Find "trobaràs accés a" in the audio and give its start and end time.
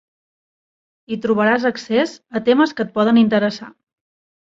1.27-2.45